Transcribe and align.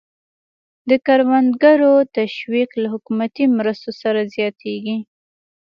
د 0.89 0.91
کروندګرو 1.05 1.93
تشویق 2.17 2.69
له 2.81 2.87
حکومتي 2.93 3.45
مرستو 3.57 3.91
سره 4.01 4.19
زیاتېږي. 4.35 4.97